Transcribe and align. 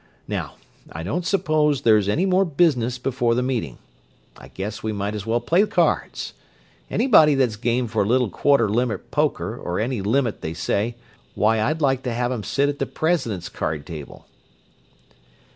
Now, 0.27 0.55
I 0.91 1.03
don't 1.03 1.27
suppose 1.27 1.83
there's 1.83 2.09
any 2.09 2.25
more 2.25 2.43
business 2.43 2.97
before 2.97 3.35
the 3.35 3.43
meeting. 3.43 3.77
I 4.35 4.47
guess 4.47 4.81
we 4.81 4.91
might 4.91 5.13
as 5.13 5.27
well 5.27 5.39
play 5.39 5.63
cards. 5.67 6.33
Anybody 6.89 7.35
that's 7.35 7.55
game 7.55 7.85
for 7.87 8.01
a 8.01 8.07
little 8.07 8.31
quarter 8.31 8.67
limit 8.67 9.11
poker 9.11 9.55
or 9.55 9.79
any 9.79 10.01
limit 10.01 10.41
they 10.41 10.55
say, 10.55 10.95
why 11.35 11.61
I'd 11.61 11.81
like 11.81 12.01
to 12.01 12.13
have 12.13 12.31
'em 12.31 12.41
sit 12.43 12.67
at 12.67 12.79
the 12.79 12.87
president's 12.87 13.47
card 13.47 13.85
table." 13.85 14.25